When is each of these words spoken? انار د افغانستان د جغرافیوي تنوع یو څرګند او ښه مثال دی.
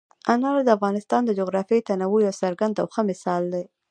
انار 0.33 0.57
د 0.65 0.69
افغانستان 0.77 1.21
د 1.25 1.31
جغرافیوي 1.39 1.81
تنوع 1.89 2.19
یو 2.25 2.39
څرګند 2.41 2.75
او 2.81 2.87
ښه 2.93 3.01
مثال 3.09 3.43
دی. 3.53 3.63